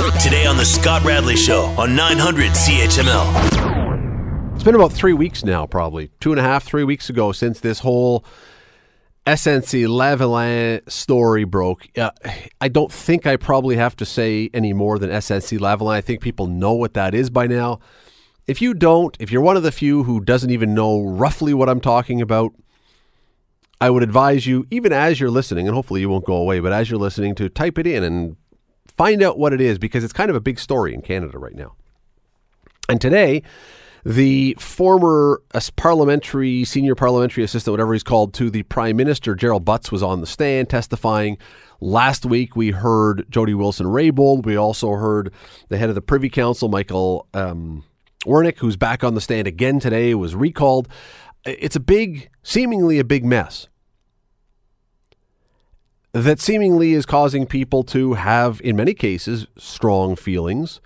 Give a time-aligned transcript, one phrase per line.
[0.00, 4.54] Today on The Scott Radley Show on 900 CHML.
[4.54, 7.60] It's been about three weeks now, probably two and a half, three weeks ago, since
[7.60, 8.24] this whole
[9.26, 11.86] SNC Lavalin story broke.
[11.98, 12.12] Uh,
[12.62, 15.92] I don't think I probably have to say any more than SNC Lavalin.
[15.92, 17.78] I think people know what that is by now.
[18.46, 21.68] If you don't, if you're one of the few who doesn't even know roughly what
[21.68, 22.54] I'm talking about,
[23.82, 26.72] I would advise you, even as you're listening, and hopefully you won't go away, but
[26.72, 28.36] as you're listening, to type it in and
[29.00, 31.54] find out what it is because it's kind of a big story in Canada right
[31.54, 31.72] now.
[32.86, 33.42] And today,
[34.04, 35.40] the former
[35.76, 40.20] parliamentary, senior parliamentary assistant, whatever he's called, to the prime minister, Gerald Butts, was on
[40.20, 41.38] the stand testifying.
[41.80, 44.44] Last week, we heard Jody Wilson Raybould.
[44.44, 45.32] We also heard
[45.70, 47.84] the head of the Privy Council, Michael um,
[48.26, 50.88] Wernick, who's back on the stand again today, was recalled.
[51.46, 53.66] It's a big, seemingly a big mess
[56.12, 60.80] that seemingly is causing people to have, in many cases, strong feelings.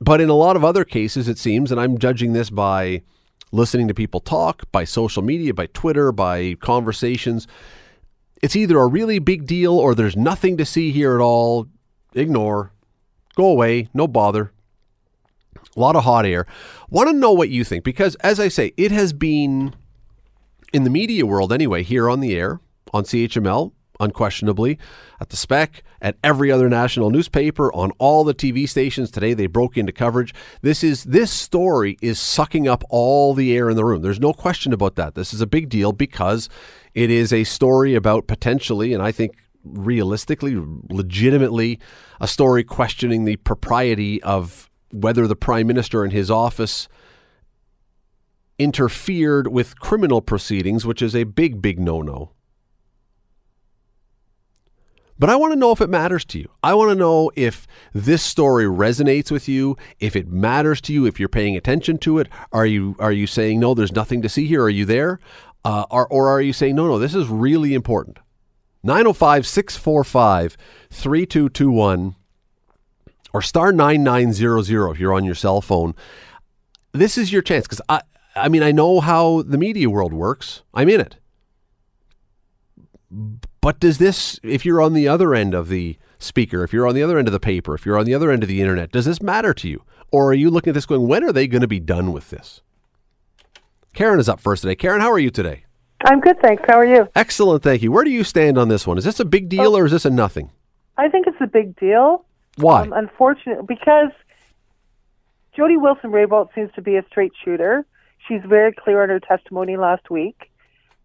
[0.00, 3.02] But in a lot of other cases, it seems, and I'm judging this by
[3.52, 7.46] listening to people talk, by social media, by Twitter, by conversations,
[8.42, 11.68] it's either a really big deal or there's nothing to see here at all.
[12.14, 12.72] Ignore,
[13.34, 14.52] go away, no bother.
[15.76, 16.46] A lot of hot air.
[16.90, 19.74] Want to know what you think because, as I say, it has been
[20.72, 22.60] in the media world anyway, here on the air,
[22.92, 24.78] on CHML, unquestionably,
[25.20, 29.34] at the spec, at every other national newspaper, on all the TV stations today.
[29.34, 30.34] They broke into coverage.
[30.62, 34.02] This is this story is sucking up all the air in the room.
[34.02, 35.14] There's no question about that.
[35.14, 36.48] This is a big deal because
[36.94, 40.56] it is a story about potentially, and I think realistically,
[40.90, 41.80] legitimately,
[42.20, 46.88] a story questioning the propriety of whether the prime minister and his office
[48.58, 52.32] interfered with criminal proceedings, which is a big, big no no.
[55.18, 56.50] But I want to know if it matters to you.
[56.62, 61.06] I want to know if this story resonates with you, if it matters to you,
[61.06, 62.28] if you're paying attention to it.
[62.52, 63.74] Are you are you saying no?
[63.74, 64.62] There's nothing to see here.
[64.62, 65.18] Are you there?
[65.64, 66.86] Uh, or, or are you saying no?
[66.86, 68.18] No, this is really important.
[68.84, 70.56] 905 645
[70.90, 72.14] 3221
[73.32, 75.94] or star 9900 if you're on your cell phone.
[76.92, 78.02] This is your chance because I,
[78.36, 80.62] I mean, I know how the media world works.
[80.72, 81.16] I'm in it.
[83.10, 86.94] But does this, if you're on the other end of the speaker, if you're on
[86.94, 88.90] the other end of the paper, if you're on the other end of the internet,
[88.90, 89.82] does this matter to you?
[90.10, 92.30] Or are you looking at this going, when are they going to be done with
[92.30, 92.62] this?
[93.94, 94.74] Karen is up first today.
[94.74, 95.64] Karen, how are you today?
[96.04, 96.62] I'm good, thanks.
[96.66, 97.08] How are you?
[97.14, 97.90] Excellent, thank you.
[97.90, 98.98] Where do you stand on this one?
[98.98, 100.50] Is this a big deal oh, or is this a nothing?
[100.98, 102.24] I think it's a big deal.
[102.56, 102.82] Why?
[102.82, 104.10] Um, unfortunately, because
[105.56, 107.86] Jody Wilson Raybould seems to be a straight shooter.
[108.28, 110.50] She's very clear in her testimony last week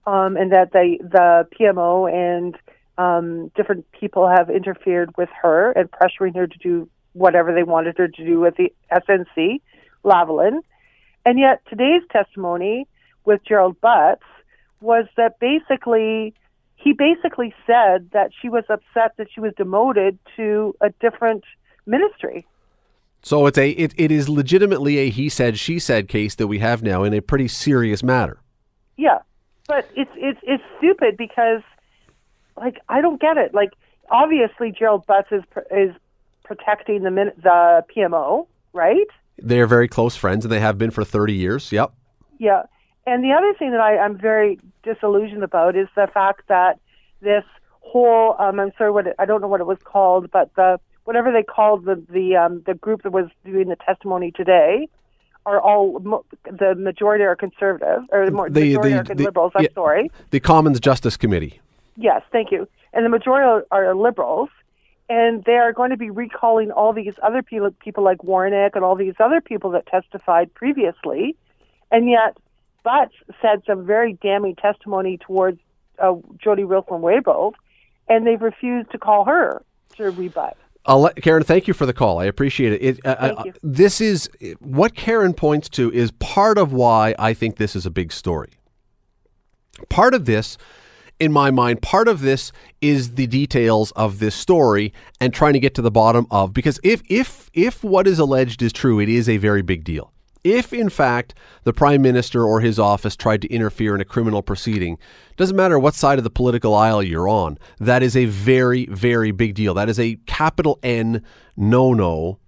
[0.05, 2.57] um, and that they, the PMO and
[2.97, 7.97] um, different people have interfered with her and pressuring her to do whatever they wanted
[7.97, 9.61] her to do with the SNC,
[10.03, 10.61] Lavalin.
[11.25, 12.87] And yet today's testimony
[13.25, 14.23] with Gerald Butts
[14.79, 16.33] was that basically
[16.75, 21.43] he basically said that she was upset that she was demoted to a different
[21.85, 22.45] ministry.
[23.23, 26.57] So it's a it, it is legitimately a he said she said case that we
[26.59, 28.39] have now in a pretty serious matter.
[28.97, 29.19] Yeah.
[29.67, 31.61] But it's it's it's stupid because,
[32.57, 33.53] like, I don't get it.
[33.53, 33.71] Like,
[34.09, 35.95] obviously, Gerald Butts is is
[36.43, 39.07] protecting the the PMO, right?
[39.37, 41.71] They're very close friends, and they have been for thirty years.
[41.71, 41.93] Yep.
[42.39, 42.63] Yeah,
[43.05, 46.79] and the other thing that I, I'm very disillusioned about is the fact that
[47.21, 47.43] this
[47.79, 50.79] whole um, I'm sorry what it, I don't know what it was called, but the
[51.03, 54.87] whatever they called the the um, the group that was doing the testimony today
[55.45, 59.51] are all the majority are conservative or the, the majority the, are the, liberals.
[59.55, 60.11] I'm yeah, sorry.
[60.29, 61.59] The Commons Justice Committee.
[61.95, 62.67] Yes, thank you.
[62.93, 64.49] And the majority are, liberals,
[65.09, 68.83] and they are going to be recalling all these other people, people like Warnick and
[68.83, 71.35] all these other people that testified previously,
[71.89, 72.37] and yet
[72.83, 75.59] Butts said some very damning testimony towards
[75.99, 77.53] uh, Jody Wilson Raybould,
[78.07, 79.63] and they've refused to call her
[79.97, 80.57] to rebut.
[80.87, 82.19] Let, Karen, thank you for the call.
[82.19, 82.81] I appreciate it.
[82.81, 84.29] it uh, uh this is
[84.59, 88.53] what Karen points to is part of why I think this is a big story.
[89.89, 90.57] Part of this,
[91.19, 92.51] in my mind, part of this
[92.81, 96.79] is the details of this story and trying to get to the bottom of because
[96.83, 100.11] if if if what is alleged is true, it is a very big deal.
[100.43, 104.41] If, in fact, the prime minister or his office tried to interfere in a criminal
[104.41, 104.97] proceeding,
[105.37, 109.31] doesn't matter what side of the political aisle you're on, that is a very, very
[109.31, 109.73] big deal.
[109.73, 111.23] That is a capital N
[111.55, 112.39] no no.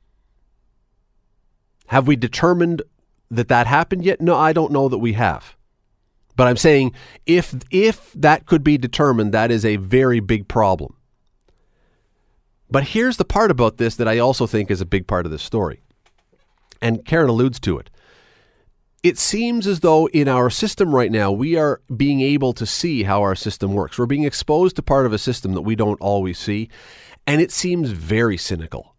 [1.87, 2.81] Have we determined
[3.29, 4.21] that that happened yet?
[4.21, 5.55] No, I don't know that we have.
[6.35, 6.93] But I'm saying
[7.27, 10.95] if if that could be determined, that is a very big problem.
[12.71, 15.31] But here's the part about this that I also think is a big part of
[15.31, 15.83] this story.
[16.83, 17.89] And Karen alludes to it.
[19.03, 23.03] It seems as though in our system right now, we are being able to see
[23.03, 23.97] how our system works.
[23.97, 26.69] We're being exposed to part of a system that we don't always see.
[27.25, 28.95] And it seems very cynical.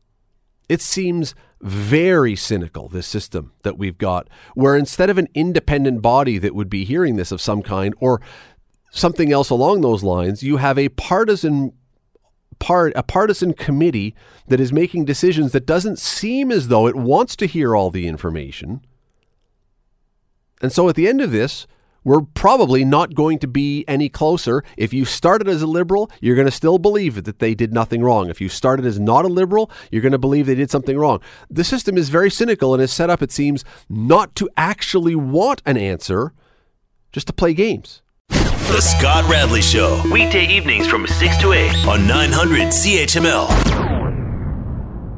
[0.66, 6.38] It seems very cynical, this system that we've got, where instead of an independent body
[6.38, 8.22] that would be hearing this of some kind or
[8.90, 11.72] something else along those lines, you have a partisan
[12.58, 14.14] part a partisan committee
[14.48, 18.06] that is making decisions that doesn't seem as though it wants to hear all the
[18.06, 18.84] information.
[20.62, 21.66] And so at the end of this,
[22.04, 24.62] we're probably not going to be any closer.
[24.76, 28.02] If you started as a liberal, you're going to still believe that they did nothing
[28.02, 28.28] wrong.
[28.28, 31.20] If you started as not a liberal, you're going to believe they did something wrong.
[31.48, 35.62] The system is very cynical and is set up, it seems, not to actually want
[35.64, 36.34] an answer,
[37.10, 38.02] just to play games.
[38.68, 40.02] The Scott Radley Show.
[40.10, 43.48] Weekday evenings from 6 to 8 on 900 CHML.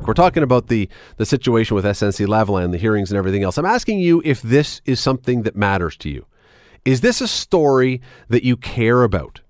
[0.06, 3.56] We're talking about the, the situation with SNC Lavalin, the hearings and everything else.
[3.56, 6.26] I'm asking you if this is something that matters to you.
[6.84, 9.40] Is this a story that you care about?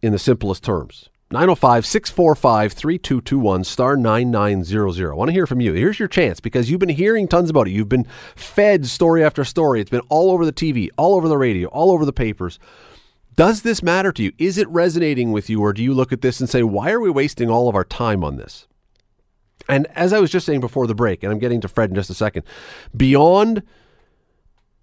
[0.00, 1.10] In the simplest terms.
[1.34, 5.10] 905 645 3221 star 9900.
[5.10, 5.72] I want to hear from you.
[5.72, 7.72] Here's your chance because you've been hearing tons about it.
[7.72, 9.80] You've been fed story after story.
[9.80, 12.60] It's been all over the TV, all over the radio, all over the papers.
[13.34, 14.32] Does this matter to you?
[14.38, 17.00] Is it resonating with you, or do you look at this and say, why are
[17.00, 18.68] we wasting all of our time on this?
[19.68, 21.96] And as I was just saying before the break, and I'm getting to Fred in
[21.96, 22.44] just a second,
[22.96, 23.64] beyond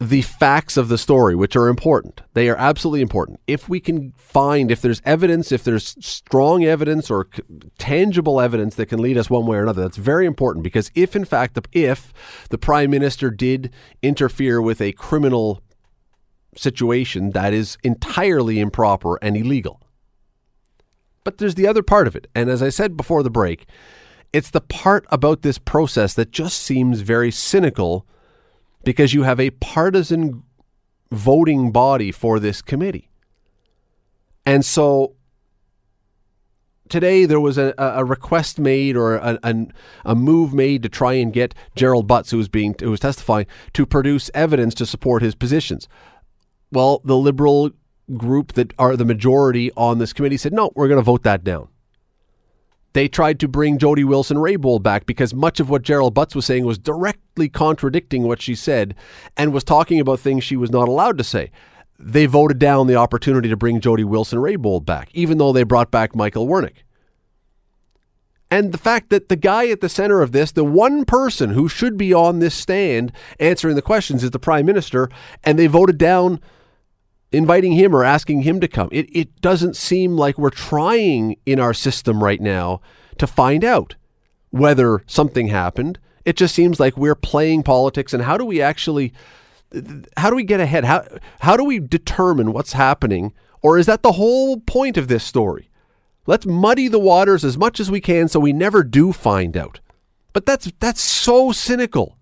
[0.02, 2.22] the facts of the story, which are important.
[2.34, 3.40] They are absolutely important.
[3.46, 7.44] If we can find, if there's evidence, if there's strong evidence or c-
[7.78, 11.16] tangible evidence that can lead us one way or another, that's very important because if,
[11.16, 12.12] in fact, the, if
[12.50, 13.72] the prime minister did
[14.02, 15.62] interfere with a criminal
[16.58, 19.80] situation, that is entirely improper and illegal.
[21.24, 22.26] But there's the other part of it.
[22.34, 23.68] And as I said before the break,
[24.34, 28.08] it's the part about this process that just seems very cynical
[28.84, 30.44] because you have a partisan
[31.12, 33.10] voting body for this committee.
[34.46, 35.16] And so
[36.90, 39.68] today there was a, a request made or a, a,
[40.06, 43.46] a, move made to try and get Gerald Butts, who was being who was testifying,
[43.74, 45.88] to produce evidence to support his positions.
[46.72, 47.72] Well, the liberal
[48.18, 51.44] group that are the majority on this committee said, no, we're going to vote that
[51.44, 51.70] down
[52.94, 56.46] they tried to bring Jody Wilson Raybould back because much of what Gerald Butts was
[56.46, 58.96] saying was directly contradicting what she said
[59.38, 61.52] and was talking about things she was not allowed to say.
[61.98, 65.92] They voted down the opportunity to bring Jody Wilson Raybould back, even though they brought
[65.92, 66.84] back Michael Wernick.
[68.50, 71.70] And the fact that the guy at the center of this, the one person who
[71.70, 75.10] should be on this stand answering the questions, is the prime minister,
[75.44, 76.42] and they voted down
[77.32, 78.90] inviting him or asking him to come.
[78.92, 82.82] It, it doesn't seem like we're trying in our system right now
[83.18, 83.96] to find out
[84.50, 86.00] whether something happened.
[86.26, 88.14] It just seems like we're playing politics.
[88.14, 89.14] And how do we actually,
[90.18, 90.84] how do we get ahead?
[90.86, 91.06] How,
[91.40, 93.34] how do we determine what's happening?
[93.62, 95.70] Or is that the whole point of this story?
[96.28, 99.80] Let's muddy the waters as much as we can so we never do find out.
[100.34, 102.18] But that's that's so cynical.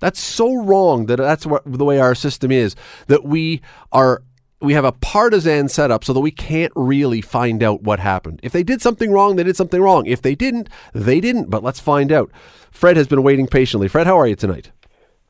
[0.00, 2.76] That's so wrong that that's what the way our system is
[3.08, 3.60] that we
[3.92, 4.22] are
[4.60, 8.40] we have a partisan setup so that we can't really find out what happened.
[8.42, 10.06] If they did something wrong, they did something wrong.
[10.06, 12.30] If they didn't, they didn't, but let's find out.
[12.70, 13.88] Fred has been waiting patiently.
[13.88, 14.72] Fred, how are you tonight?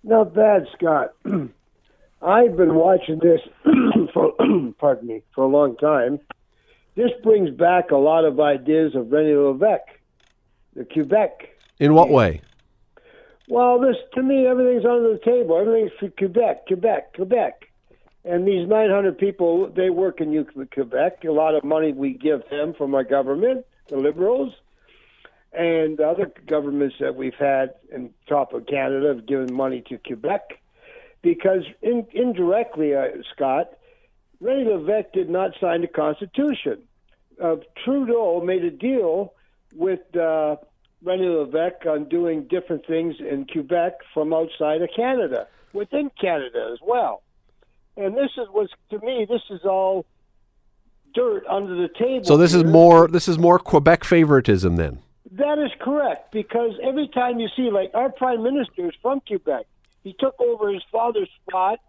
[0.02, 1.14] Not bad, Scott.
[2.22, 3.40] I've been watching this
[4.14, 4.32] for
[4.78, 6.20] pardon me, for a long time.
[6.96, 9.78] This brings back a lot of ideas of René Lévesque,
[10.74, 11.50] the Quebec.
[11.78, 12.40] In what way?
[13.48, 15.58] Well, this to me, everything's under the table.
[15.58, 17.64] Everything's for Quebec, Quebec, Quebec.
[18.24, 21.24] And these 900 people, they work in Quebec.
[21.24, 24.52] A lot of money we give them from our government, the Liberals,
[25.52, 30.60] and other governments that we've had in top of Canada have given money to Quebec
[31.22, 33.70] because in, indirectly, uh, Scott,
[34.42, 36.82] René Lévesque did not sign the Constitution.
[37.42, 39.32] Uh, Trudeau made a deal
[39.74, 40.56] with uh,
[41.04, 46.78] René Lévesque on doing different things in Quebec from outside of Canada, within Canada as
[46.82, 47.22] well.
[47.96, 50.06] And this is was to me, this is all
[51.14, 52.24] dirt under the table.
[52.24, 52.64] So this here.
[52.64, 55.00] is more this is more Quebec favoritism then.
[55.32, 59.66] That is correct because every time you see like our prime minister is from Quebec,
[60.02, 61.80] he took over his father's spot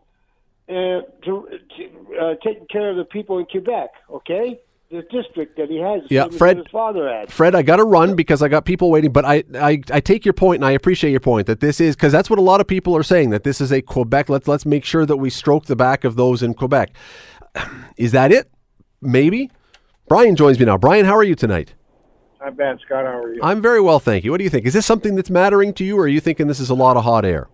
[0.68, 1.48] uh, to,
[1.78, 3.92] to uh, taking care of the people in Quebec.
[4.10, 6.02] Okay, the district that he has.
[6.10, 6.58] Yeah, Fred.
[6.58, 7.32] His father had.
[7.32, 9.12] Fred, I got to run because I got people waiting.
[9.12, 11.96] But I, I, I take your point, and I appreciate your point that this is
[11.96, 14.30] because that's what a lot of people are saying that this is a Quebec.
[14.30, 16.92] Let's let's make sure that we stroke the back of those in Quebec.
[17.98, 18.50] Is that it?
[19.02, 19.52] Maybe.
[20.08, 20.78] Brian joins me now.
[20.78, 21.76] Brian, how are you tonight?
[22.42, 23.06] I'm bad, Scott.
[23.06, 23.42] How are you?
[23.44, 24.32] I'm very well, thank you.
[24.32, 24.66] What do you think?
[24.66, 26.98] Is this something that's mattering to you, or are you thinking this is a lot
[26.98, 27.48] of hot air?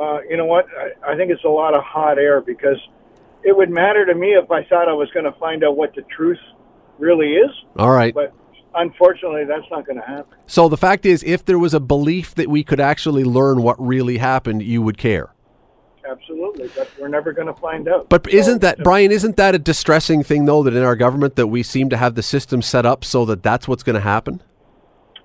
[0.00, 0.66] Uh, you know what?
[0.76, 2.78] I, I think it's a lot of hot air because
[3.44, 5.94] it would matter to me if I thought I was going to find out what
[5.94, 6.38] the truth
[6.98, 7.50] really is.
[7.76, 8.14] All right.
[8.14, 8.34] But
[8.74, 10.38] unfortunately, that's not going to happen.
[10.46, 13.80] So the fact is, if there was a belief that we could actually learn what
[13.80, 15.34] really happened, you would care.
[16.08, 18.08] Absolutely, but we're never going to find out.
[18.08, 19.12] But isn't that Brian?
[19.12, 22.14] Isn't that a distressing thing, though, that in our government that we seem to have
[22.14, 24.42] the system set up so that that's what's going to happen?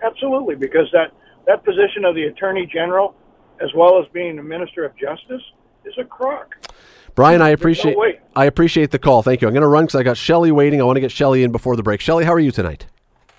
[0.04, 1.12] Absolutely, because that
[1.48, 3.16] that position of the attorney general,
[3.62, 5.42] as well as being the minister of justice,
[5.86, 6.54] is a crock.
[7.16, 8.20] Brian, I appreciate way.
[8.36, 9.24] I appreciate the call.
[9.24, 9.48] Thank you.
[9.48, 10.82] I'm going to run because I got Shelly waiting.
[10.82, 12.02] I want to get Shelly in before the break.
[12.02, 12.86] Shelly, how are you tonight?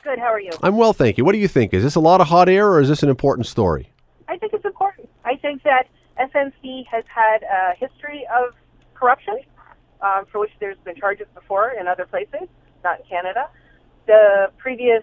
[0.02, 0.18] Good.
[0.18, 0.50] How are you?
[0.62, 1.24] I'm well, thank you.
[1.24, 1.74] What do you think?
[1.74, 3.90] Is this a lot of hot air, or is this an important story?
[4.28, 5.10] I think it's important.
[5.24, 8.54] I think that SNC has had a history of
[8.94, 9.40] corruption,
[10.00, 12.48] um, for which there's been charges before in other places,
[12.82, 13.50] not in Canada.
[14.06, 15.02] The previous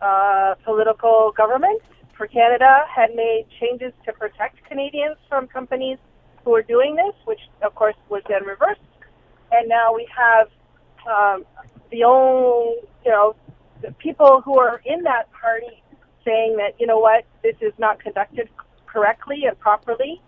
[0.00, 1.82] uh, political government
[2.16, 5.98] for Canada had made changes to protect Canadians from companies
[6.48, 8.80] who were doing this, which of course was then reversed.
[9.52, 10.48] And now we have
[11.06, 11.44] um,
[11.90, 13.36] the own, you know,
[13.82, 15.82] the people who are in that party
[16.24, 18.48] saying that, you know what, this is not conducted
[18.86, 20.22] correctly and properly.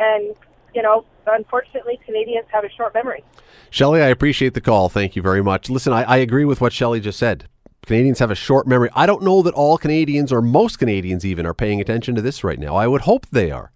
[0.00, 0.34] And,
[0.74, 3.22] you know, unfortunately, Canadians have a short memory.
[3.70, 4.88] Shelley, I appreciate the call.
[4.88, 5.70] Thank you very much.
[5.70, 7.48] Listen, I, I agree with what Shelley just said.
[7.86, 8.90] Canadians have a short memory.
[8.94, 12.42] I don't know that all Canadians or most Canadians even are paying attention to this
[12.42, 12.74] right now.
[12.74, 13.70] I would hope they are.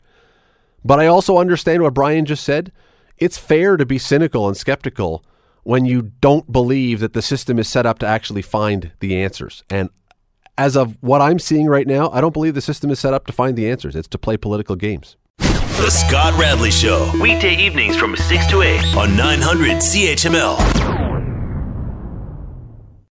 [0.84, 2.70] But I also understand what Brian just said.
[3.18, 5.24] It's fair to be cynical and skeptical
[5.62, 9.64] when you don't believe that the system is set up to actually find the answers.
[9.70, 9.88] And
[10.58, 13.26] as of what I'm seeing right now, I don't believe the system is set up
[13.26, 13.96] to find the answers.
[13.96, 15.16] It's to play political games.
[15.38, 17.10] The Scott Radley Show.
[17.20, 21.03] Weekday evenings from 6 to 8 on 900 CHML.